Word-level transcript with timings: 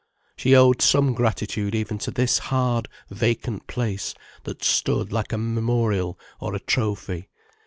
She 0.35 0.55
owed 0.55 0.81
some 0.81 1.13
gratitude 1.13 1.75
even 1.75 1.99
to 1.99 2.09
this 2.09 2.39
hard, 2.39 2.87
vacant 3.11 3.67
place, 3.67 4.15
that 4.45 4.63
stood 4.63 5.11
like 5.11 5.31
a 5.31 5.37
memorial 5.37 6.17
or 6.39 6.55
a 6.55 6.59
trophy. 6.59 7.29